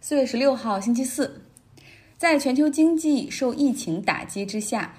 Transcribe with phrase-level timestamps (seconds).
[0.00, 1.42] 四月十六号，星期四，
[2.16, 4.94] 在全球经济受疫情打击之下，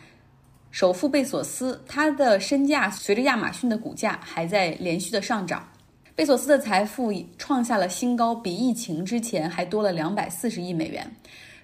[0.71, 5.65] 首富贝索斯他的身价随着亚马逊的股价还在连续的上涨。
[6.13, 11.09] 贝索斯的财富创下了新高，比疫情之前还多了两百四十亿美元。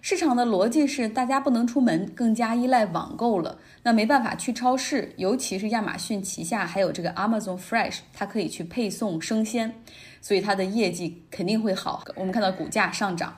[0.04, 3.58] 市场的逻辑是，大家不能出门，更加依赖网购了。
[3.84, 9.74] 那没办法去超市，尤其是亚马逊旗下还有这个 Amazon Fresh，它可以去配送生鲜，
[10.20, 12.04] 所以它的业绩肯定会好。
[12.18, 13.38] 我们看到股价上涨，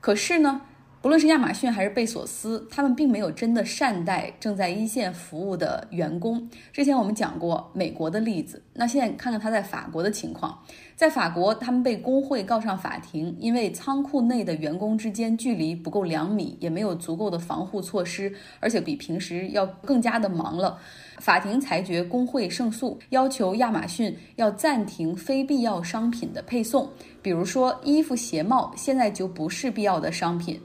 [0.00, 0.62] 可是呢？
[1.02, 6.48] 不论是亚马逊还是贝索斯，他们并没有真的善待正在一线服务的员工。
[6.72, 10.56] 之前我们讲过美国的例子，那现在看看他在法国的情况。
[10.94, 20.78] 在法国，他们被工会告上法庭，因为仓库内的员工之间距离不够两米，也没有足够的防护措施，而且比平时要更加的忙了。
[21.18, 26.88] 法庭裁决工会胜诉，要求亚马逊要暂停非必要商品的配送，
[27.20, 30.60] 比如说衣服、鞋帽，现在就不是必要的商品。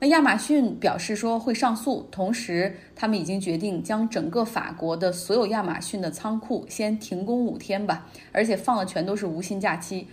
[0.00, 10.06] 那亚马逊表示说会上诉，同时他们已经决定将整个法国的所有亚马逊的仓库先停工五天吧，而且放的全都是无薪假期，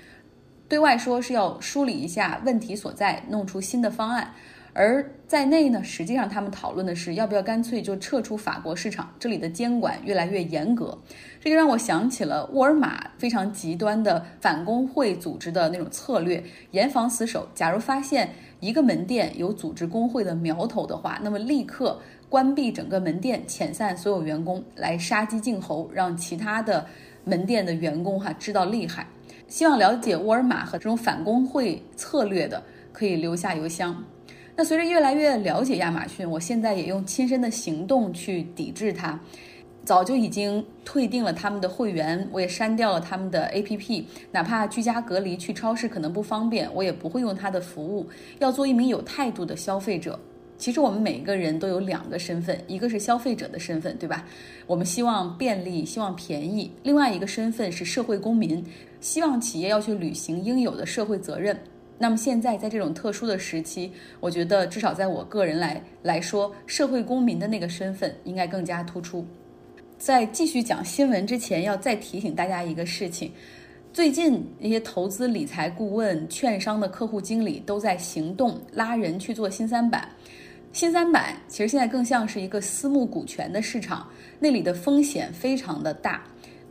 [0.68, 4.34] 对外说是要梳理一下问题所在，弄出新的方案。
[4.78, 10.98] 而在内呢，实际上他们讨论的是要不要干脆就撤出法国市场，这里的监管越来越严格，
[11.40, 17.48] 这就让我想起了沃尔玛非常极端的反工会组织的那种策略，严防死守。
[17.56, 18.32] 假如发现
[18.66, 26.84] 一个门店有组织工会的苗头的话，那么立刻关闭整个门店，遣散所有员工，来杀鸡儆猴，让其他的
[27.24, 29.06] 门店的员工哈知道厉害。
[29.48, 34.04] 希望了解沃尔玛和这种反工会策略的，可以留下邮箱。
[34.56, 39.20] 那随着越来越了解亚马逊，我现在也用亲身的行动去抵制它。
[39.86, 44.04] 早就已经退订了他们的会员，我也删掉了他们的 APP。
[44.32, 48.10] 哪怕居家隔离去超市可能不方便，我也不会用它的服务。
[48.40, 50.20] 要做一名有态度的消费者。
[50.58, 54.26] 其实我们每个人都有两个身份，一个是消费者的身份，对吧？
[54.66, 58.66] 我们希望便利，希望便宜；另外一个身份是社会公民，
[59.00, 61.56] 希望企业要去履行应有的社会责任。
[61.98, 69.26] 那么现在在这种特殊的时期，我觉得至少在我个人来来说，社会公民的那个身份应该更加突出。
[69.98, 73.32] 在继续讲新闻之前，要再提醒大家一个事情：
[73.94, 80.08] 最近一些投资理财顾问、券商的客户经理都在行动，拉人去做新三板。
[80.74, 84.08] 新三板其实现在更像是一个私募股权的市场，
[84.40, 86.22] 那里的风险非常的大。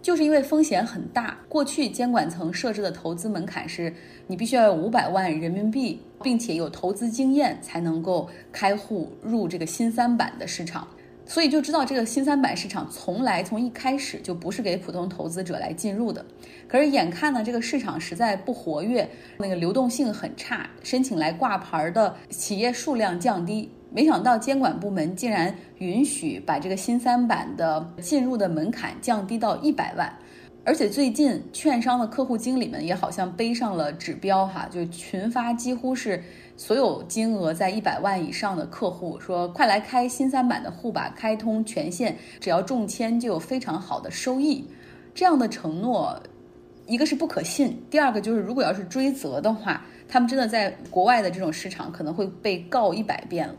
[0.03, 3.91] 就是因为风险很大，过去监管层设置的投资门槛是，
[4.27, 10.87] 你必须要有五百万人民币，并且有投资经验才能够开户入这个新三板的市场。
[11.27, 16.25] 所以就知道这个新三板市场从来从一开始就不是给普通投资者来进入的。
[16.69, 19.09] 可是眼看呢，这个市场实在不活跃，
[19.39, 23.71] 那个流动性很差，申请来挂牌的企业数量降低。
[23.91, 30.12] 没想到监管部门竟然允许把这个新三板的进入的门槛降低到一百万，
[30.65, 36.21] 而且最近券商的客户经理们也好像背上了指标哈，就群发几乎是
[36.56, 44.64] 所有金额在一百万以上的客户说快来开新三板的户吧，开通权限，只要中签就有非常好的收益。
[45.14, 46.20] 这样的承诺，
[46.87, 53.54] 一个是不可信，第二个就是如果要是追责的话，他们真的在国外的这种市场可能会被告一百遍了。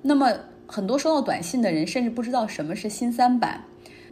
[0.00, 0.32] 那么，
[0.66, 3.62] 很多收到短信的人甚至不知道什么是新三板，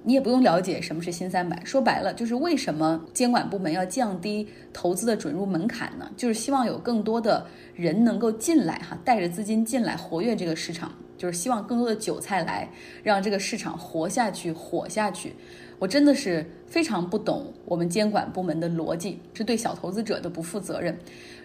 [0.03, 1.65] 你也不用了解什么是新三板。
[1.65, 6.11] 说白了，就是为什么监管部门要降低投资的准入门槛呢？
[6.16, 12.69] 就是希望有更多的人能够进来，哈，带着资金进来活跃这个市场，就是希望更多的韭菜来，
[13.03, 15.34] 让这个市场活下去、火下去。
[15.78, 20.99] 我真的是非常不懂我们监管部门的逻辑，是对小投资者的不负责任。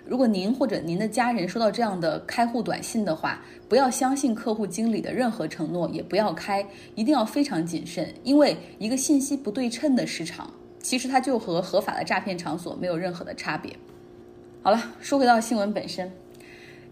[0.08, 10.50] 如果您或者您的家人收到这样的开户短信的话，不要相信客户经理的任何承诺，也不要开，一定要非常谨慎，因为一个信息不对称的市场，
[10.80, 13.76] 其实它就和合法的诈骗场所没有任何的差别。
[14.62, 16.12] 好了，说回到新闻本身。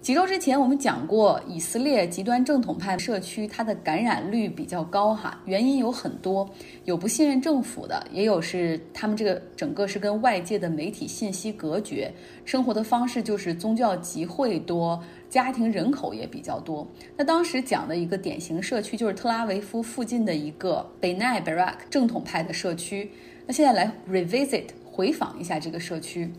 [0.04, 6.46] 几周之前，我们讲过以色列极端正统派社区，它的感染率比较高哈，原因有很多，
[6.84, 12.12] 有不信任政府的，也有是他们这个整个是跟外界的媒体信息隔绝，
[12.44, 16.86] 生活的方式就是宗教集会多，家庭人口也比较多。
[17.16, 23.10] 那当时讲的一个典型社区就是特拉维夫附近的一个贝奈贝拉克正统派的社区。
[23.48, 26.30] 那现在来 revisit 回访一下这个社区。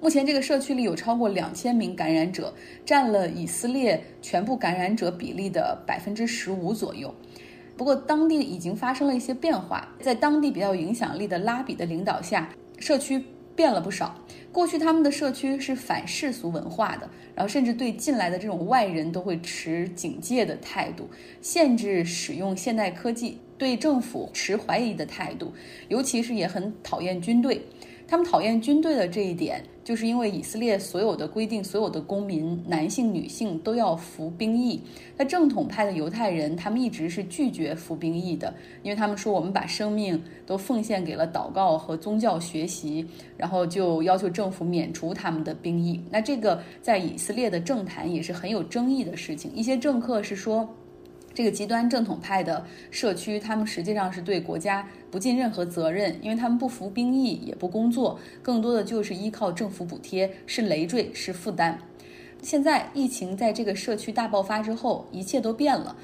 [0.00, 2.52] 目前这个社区里有超过两千名感染者，
[2.84, 7.14] 占了以色列全部感染者比例的百分之十五左右。
[7.76, 14.14] 不过当地已经发生了一些变化，在当地比较有影响力的拉比的领导下，社区变了不少。
[14.52, 21.08] 过去他们的社区是反世俗文化的，然后甚至对进来的这种外人都会持警戒的态度，
[21.40, 25.52] 限制使用现代科技，对政府持怀疑的态度，
[25.88, 27.62] 尤其是也很讨厌军队。
[28.08, 34.82] 他们讨厌军队的这一点，就是因为以色列所有的规定，所有的公民，男性、女性都要服兵役。
[35.16, 38.52] 那正统派的犹太人，他们一直是拒绝服兵役的，
[38.82, 43.06] 因为他们说我们把生命都奉献给了祷告和宗教学习，
[43.36, 46.02] 然后就要求政府免除他们的兵役。
[46.10, 49.54] 那这个在以色列的政坛也是很有争议的事情。
[49.54, 50.68] 一些政客是说。
[51.36, 61.78] 这个极端正统派的社区，他们实际上是对国家不尽任何责任，因为他们不服兵役，也不工作，更多的就是依靠政府补贴，是累赘，是负担。
[62.40, 65.94] 现在疫情在这个社区大爆发之后，一切都变了。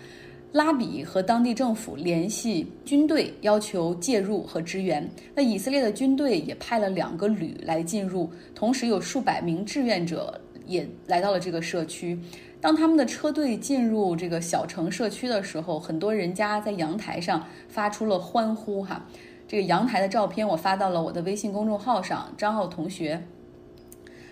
[0.52, 5.08] 拉比和当地政府联系军队，要求介入和支援。
[5.34, 12.18] 那以色列的军队也派了两个旅来进入，同时有数百名志愿者也来到了这个社区。
[12.62, 18.84] 当他们的车队进入这个小城社区的时候，很多人家在阳台上发出了欢呼。
[18.84, 19.04] 哈，
[19.48, 23.20] 这个阳台的照片我发到了我的微信公众号上，张奥同学，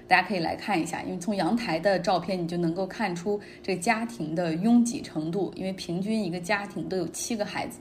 [0.07, 1.03] 大家可以来看一下。
[1.03, 5.53] 因为从阳台的照片，你就能够看出这家庭的拥挤程度。
[5.57, 7.81] 因为平均一个家庭都有七个孩子。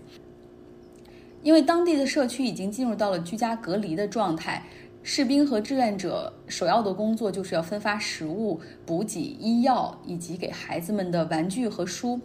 [1.44, 4.63] 因为当地的社区已经进入到了居家隔离的状态。
[5.01, 12.19] 士兵和志愿者首要的工作就是要分发食物、补给、医药，以及给孩子们的玩具和书。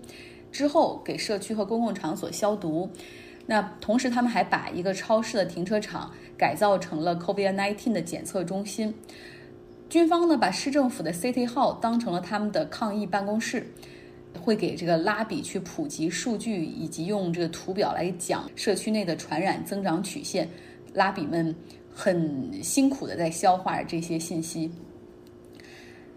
[0.51, 2.89] 之后给社区和公共场所消毒。
[3.47, 8.95] 那同时，他们还把一个超市的停车场改造成了 COVID-19 的检测中心。
[9.89, 13.67] 军方呢，把市政府的 City Hall 当成了他们的抗疫办公室，
[14.41, 20.49] 会给这个拉比去普及数据，以及用这个图表来讲社区内的传染增长曲线。
[20.93, 21.55] 拉比们。
[21.95, 24.71] 很辛苦的在消化这些信息。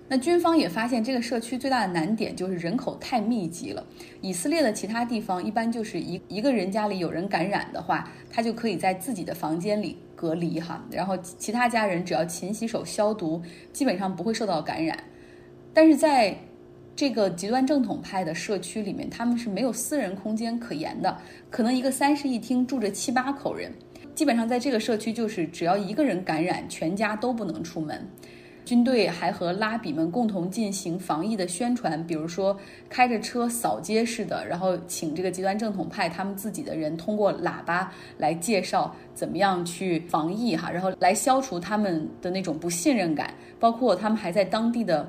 [0.09, 3.85] 那军方也发现，这个社区最大的难点就是人口太密集了。
[4.21, 13.41] 以色列的其他地方一般就是一一个人家里有人感染的话，他就可以在自己的房间里隔离哈，然后其他家人只要勤洗手消毒，
[13.73, 14.97] 基本上不会受到感染。
[15.73, 16.37] 但是在
[16.95, 21.17] 这个极端正统派的社区里面，他们是没有私人空间可言的，
[21.49, 23.73] 可能一个三室一厅住着七八口人。
[24.17, 28.03] 基本上在这个社区，就是只要一个人感染，全家都不能出门。
[28.65, 32.57] 军队还和拉比们共同进行防疫的宣传，比如说
[32.89, 43.31] 开着车扫街似的，然后请这个极端正统派他们自己的人通过喇叭来介绍怎么样去防疫哈，然后来消除他们的那种不信任感。
[43.59, 45.07] 包括他们还在当地的。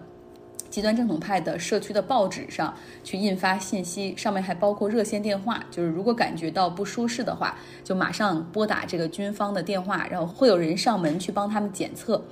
[0.70, 12.22] 极端正统派的社区的报纸上去印发信息，上面还包括热线电话，就是如果感觉到不舒适的话，就马上拨打这个军方的电话，然后会有人上门去帮他们检测。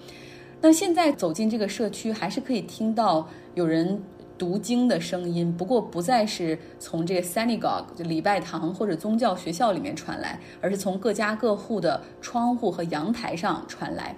[0.60, 4.02] 那现在走进这个社区，还是可以听到有人
[4.38, 14.14] 读经的声音，不过不再是从这个 synagogue 就礼拜堂或者宗教学校里面传来，而是从各家各户的窗户和阳台上传来。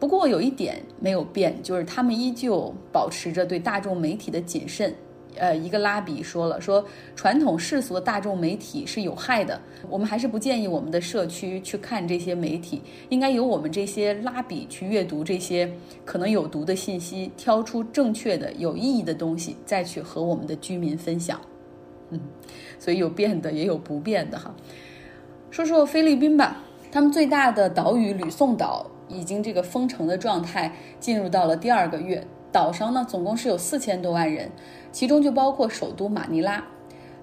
[0.00, 4.92] 不过有一点没有变，就是他们依旧保持着对大众媒体的谨慎。
[5.36, 15.72] 呃，一个拉比说了，说传统世俗的大众媒体是有害的，我们还是不建议我们的社区去看这些媒体，应该由我们这些拉比去阅读这些
[16.04, 21.40] 可能有毒的信息，挑出正确的、有意义的东西，再去和我们的居民分享。
[22.10, 22.18] 嗯，
[22.80, 24.52] 所以有变的，也有不变的哈。
[25.52, 28.89] 说说菲律宾吧，他们最大的岛屿吕宋岛。
[29.10, 34.50] 已经这个封城的状态进入到了第二个月，岛上呢总共是有四千多万人，
[34.92, 36.64] 其中就包括首都马尼拉，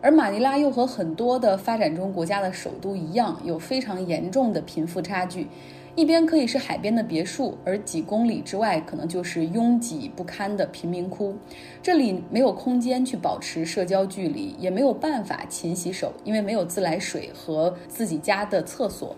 [0.01, 5.47] 而马尼拉又和很多的发展中国家的首都一样，有非常严重的贫富差距，
[5.95, 11.35] 一边可以是海边的别墅，而几公里之外可能就是拥挤不堪的贫民窟，
[11.81, 19.15] 这里没有空间去保持社交距离，也没有办法勤洗手，因为没有自来水和自己家的厕所。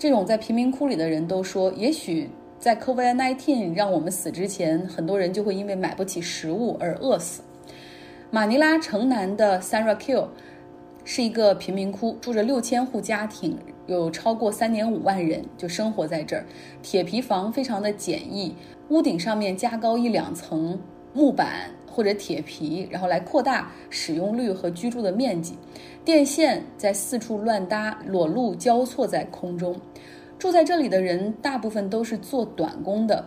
[0.00, 7.42] 这种在贫民窟里的人都说，也许在 COVID-19 让我们死之前，很多人就会因为买不起食物而饿死。
[8.30, 10.28] 马尼拉城南的 San Raquel
[11.04, 16.46] 是一个贫民窟，住着六千户家庭，有超过三点五万人就生活在这儿。
[16.82, 18.54] 铁皮房非常的简易，
[18.88, 20.80] 屋顶上面加高一两层
[21.12, 25.56] 木板或者铁皮，然后来扩大使用率和居住的面积。
[26.04, 29.74] 电线在四处乱搭，裸露交错在空中。
[30.38, 33.24] 住在这里的人大部分都是做短工的，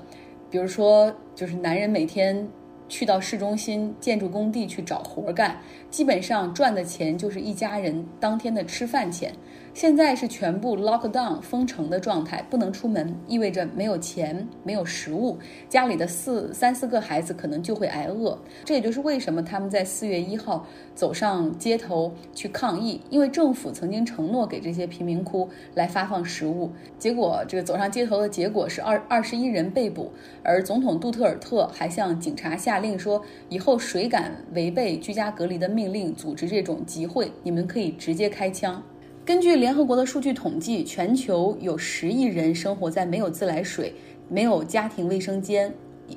[0.50, 2.48] 比如说，就是男人每天
[2.90, 5.60] 去到市中心建筑工地去找活干，
[5.92, 9.32] 基本上赚的钱就是一家人当天的吃饭钱。
[9.74, 18.38] 现在是全部 lock down 封城的状态，不能出门，意味着没有钱，没有食物，家里的四三四个孩子可能就会挨饿。
[18.64, 30.12] 这也就是为什么他们在四月一号走上街头去抗议，因为政府曾经承诺给这些贫民窟来发放食物，结果这个走上街头的结果是二二十一人被捕，
[30.44, 38.84] 而总统杜特尔特还向警察下令说，以后谁敢违背居家隔离的命令，组织这种集会，你们可以直接开枪。
[39.26, 43.94] 根据联合国的数据统计，全球有十亿人生活在没有自来水、
[44.28, 45.74] 没有家庭卫生间、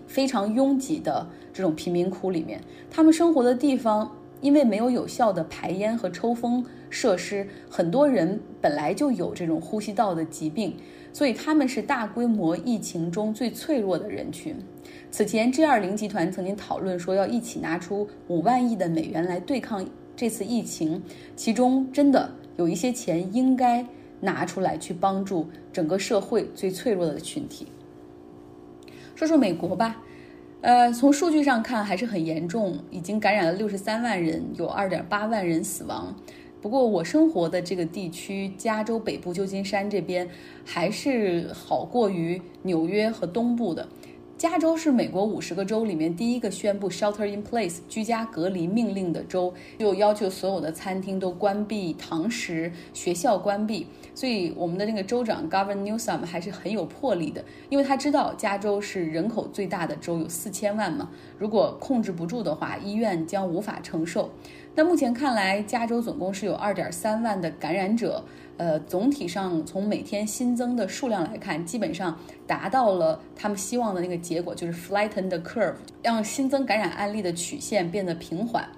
[0.08, 2.60] 非常拥挤的这种贫民窟里面。
[2.90, 4.10] 他们生活的地方
[4.40, 10.76] 因为没有有效的排烟和抽风设施，很多人本来就有这种呼吸道的疾病，
[11.12, 14.56] 所以他们是大规模疫情中最脆弱的人群。
[15.12, 19.86] 此前，G 二零集团曾经讨论说要一起拿出五万亿的美元来对抗
[20.16, 21.00] 这次疫情，
[21.36, 22.28] 其中真的。
[22.56, 23.86] 有一些钱应该
[24.20, 27.66] 拿出来去帮助整个社会最脆弱的群体。
[29.14, 30.02] 说说美国吧，
[30.60, 36.14] 呃，从数据上看还是很严重，已经感染了六十三万人，有二点八万人死亡。
[36.60, 40.28] 不过我生活的这个地区，加州北部旧金山这边
[40.64, 43.86] 还是好过于纽约和东部的。
[44.38, 53.87] 加州是美国五十个州里面第一个宣布 shelter in place 居家隔离命令的州，就要求所有的餐厅都关闭堂食，学校关闭。
[54.14, 64.31] 所以我们的那个州长 Governor Newsom 还是很有魄力的，因为他知道加州是人口最大的州，有四千万嘛，如果控制不住的话，医院将无法承受。
[64.75, 68.23] 那目前看来，加州总共是有二点三万的感染者。
[68.58, 78.68] 呃，总体上从每天新增的数量来看，基本上达到了他们希望的那个结果，就是 flatten the curve，让新增感染案例的曲线变得平缓。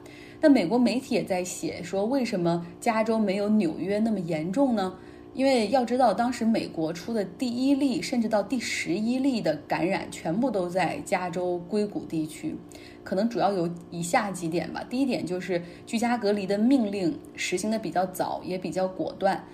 [0.40, 4.94] 那美国媒体也在写说，为什么加州没有纽约那么严重呢？
[5.34, 12.56] 因为要知道，当时美国出的第一例，甚至到第十一例的感染，全部都在加州硅谷地区。
[13.04, 14.84] 可能主要有以下几点吧。
[14.90, 19.44] 第一点就是居家隔离的命令实行的比较早，也比较果断。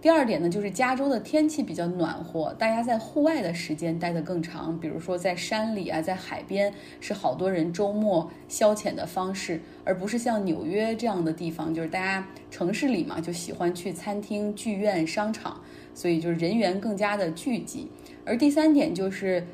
[0.00, 4.78] 第二点呢，就是加州的天气比较暖和，大家在户外的时间待得更长。
[4.78, 15.60] 比如说在山里啊，在海边，是好多人周末消遣的方式，而不是像纽约这样的地方，就是大家城市里嘛，就喜欢去餐厅、剧院、商场，
[15.92, 17.90] 所以就是人员更加的聚集。
[18.24, 19.44] 而第三点就是，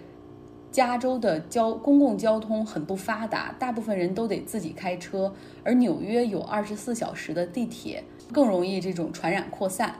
[0.71, 5.33] 加州的交公共交通很不发达，大部分人都得自己开车，
[5.63, 9.95] 而纽约有二十四小时的地铁，更容易这种传染扩散。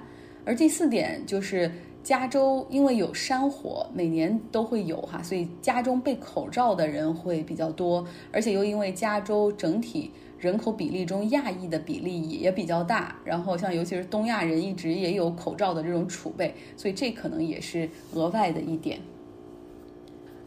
[0.45, 1.71] 而第四点就是，
[2.03, 19.01] 加州因为有山火，每年都会有哈，所以家中备口罩的人会比较多，而且又因为加州整体人口比例中亚裔的比例也比较大，然后像尤其是东亚人一直也有口罩的这种储备，所以这可能也是额外的一点。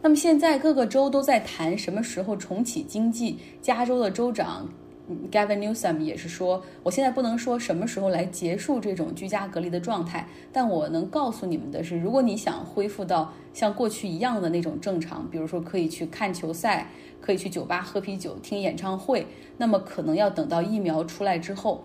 [0.00, 4.68] 那么现在各个州都在谈什么时候重启经济，加州的州长。
[5.30, 21.84] Gavin Newsom 也是说，我现在不能说什么时候来结束这种居家隔离的状态，但我能告诉你们的是，如果你想恢复到像过去一样的那种正常，比如说可以去看球赛，可以去酒吧喝啤酒、听演唱会，那么可能要等到疫苗出来之后，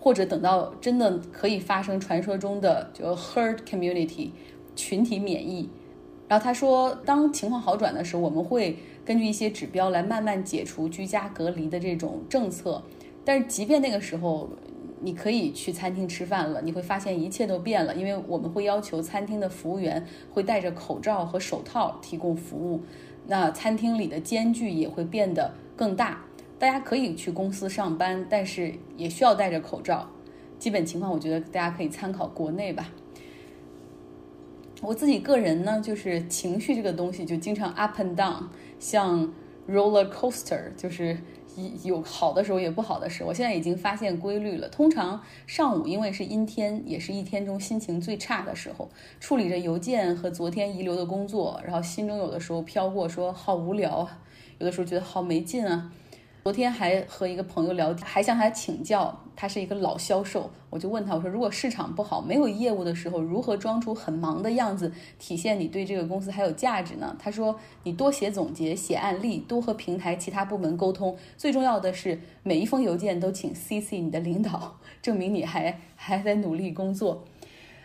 [0.00, 4.30] 或者等到真的可以发生传说中的就 herd community
[4.74, 5.68] 群体免疫。
[6.26, 8.76] 然后他说，当情况好转的时候，我们会。
[9.10, 12.80] 根据一些指标来慢慢解除居家隔离的这种政策，
[13.24, 14.48] 但是即便那个时候
[15.00, 22.82] 你可以去餐厅吃饭了，你会发现一切都变了，因为我们会要求餐厅的服务员会戴着口罩和手套提供服务，
[23.26, 26.24] 那餐厅里的间距也会变得更大。
[26.60, 30.08] 大家可以去公司上班，但是也需要戴着口罩。
[30.60, 32.88] 基本情况，我觉得大家可以参考国内吧。
[34.80, 38.44] 我自己个人呢，就是情绪这个东西就经常 up and down，
[38.78, 39.32] 像
[39.68, 41.18] roller coaster，就是
[41.82, 43.28] 有好的时候也不好的时候。
[43.28, 48.88] 我现在已经发现规律了，通常上午因为是阴天，也是一天中心情最差的时候，
[49.20, 54.18] 处理着邮件和昨天遗留的工作，然后心中有的时候飘过说好无聊啊，
[54.58, 55.92] 有的时候觉得好没劲啊。
[56.42, 67.14] 昨天还和一个朋友聊天，还向他请教，他是一个老销售，我就问他，我说如果市场不好，没有业务的时候，如何装出很忙的样子，体现你对这个公司还有价值呢？
[67.18, 77.22] 他说，你多写总结，写案例，多和平台其他部门沟通，最重要的是每一封邮件都请 CC 你的领导，证明你还 还在努力工作。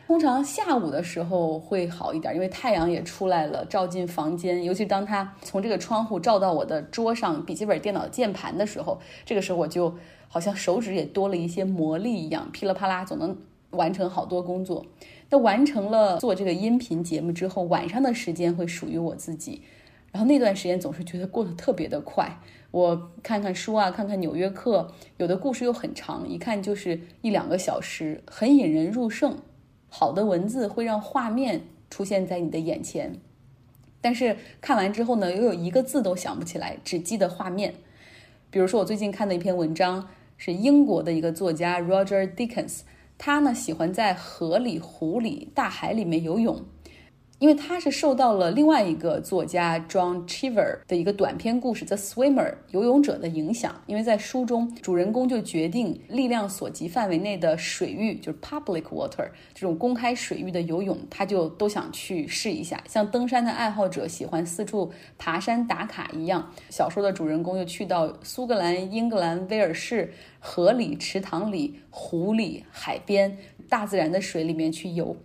[0.07, 4.63] 通常下午的时候会好一点，因为太阳也出来了，照进房间。
[4.63, 9.95] 尤其当它从这个窗户照到我的桌上笔记本电脑键盘的时候，这个时候我就
[10.27, 13.35] 好像手指也多了一些魔力一样，噼里啪啦总能
[13.71, 14.85] 完成好多工作。
[15.31, 19.63] 那完成了做这个音频节目之后，晚上的时间会属于我自己，
[20.11, 22.39] 然后那段时间总是觉得过得特别的快。
[22.69, 24.81] 我看看书啊，看看《纽约客》，
[25.17, 29.35] 有的故事又很长，一看就是一两个小时，很引人入胜。
[29.97, 33.15] 好的文字会让画面出现在你的眼前，
[34.01, 37.75] 但是看完之后呢，又有一个字都想不起来，只记得画面。
[38.49, 42.81] 比如说，我最近看的一篇文章是英国的一个作家 Roger Dickens，
[43.17, 46.61] 他呢喜欢在河里、湖里、大海里面游泳。
[47.39, 62.81] 因为他是受到了另外一个作家 John Cheever 的一个短篇故事《The Swimmer》游泳者的影响，因为在书中主人公就决定力量所及范围内的水域，就是 public water 这种公开水域的游泳，他就都想去试一下。
[62.87, 73.37] 像登山的爱好者喜欢四处爬山打卡一样，小说的主人公又去到苏格兰、英格兰、威尔士河里、池塘里、湖里、海边、
[73.67, 75.17] 大自然的水里面去游。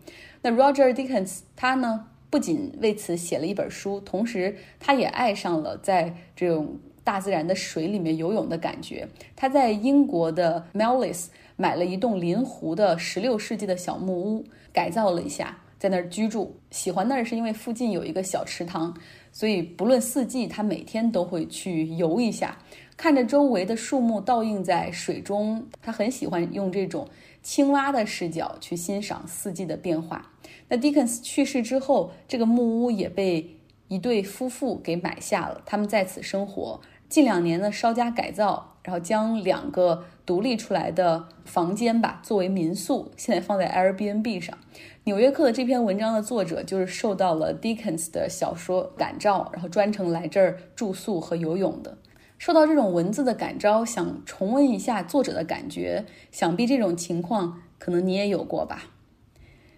[0.43, 9.07] 那 Roger Dickens 他呢，不仅为此写了一本书，同时他也爱上了在这种大自然的水里面游泳的感觉。
[9.37, 16.57] 他在英国的 Melis 买了一栋临湖的十六世纪的小木屋，改造了一下，在那儿居住。
[16.71, 18.97] 喜欢那儿是因为附近有一个小池塘，
[19.33, 22.57] 所以不论四季，他每天都会去游一下，
[22.97, 27.07] 看着周围的树木倒映在水中，他很喜欢用这种。
[27.43, 30.31] 青蛙的视角去欣赏四季的变化。
[30.69, 33.57] 那 Dickens 去世之后，这个木屋也被
[33.89, 36.81] 一对夫妇给买下了，他们在此生活。
[37.09, 44.57] 近两年呢，稍加改造，然后将两个独立出来的房间吧作为民宿，现在放在 Airbnb 上。
[45.05, 51.99] 纽约客的这篇文章的作者就是受到了 Dickens 的小说感召，然后专程来这儿住宿和游泳的。
[52.41, 58.85] 受到这种文字的感召，想重温一下作者的感觉，想必这种情况可能你也有过吧。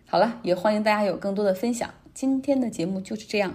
[0.07, 1.93] 好了，也欢迎大家有更多的分享。
[2.15, 3.55] 今天的节目就是这样。